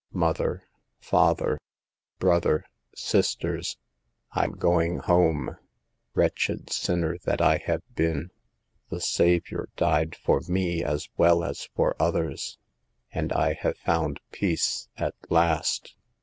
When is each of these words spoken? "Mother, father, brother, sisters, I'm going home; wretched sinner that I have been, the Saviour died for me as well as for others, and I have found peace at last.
"Mother, 0.25 0.63
father, 0.99 1.59
brother, 2.17 2.65
sisters, 2.95 3.77
I'm 4.31 4.53
going 4.53 4.97
home; 4.97 5.57
wretched 6.15 6.71
sinner 6.73 7.19
that 7.25 7.39
I 7.39 7.57
have 7.67 7.83
been, 7.93 8.31
the 8.89 8.99
Saviour 8.99 9.69
died 9.75 10.15
for 10.15 10.41
me 10.47 10.83
as 10.83 11.07
well 11.17 11.43
as 11.43 11.69
for 11.75 11.95
others, 11.99 12.57
and 13.11 13.31
I 13.33 13.53
have 13.53 13.77
found 13.77 14.19
peace 14.31 14.87
at 14.97 15.13
last. 15.29 15.95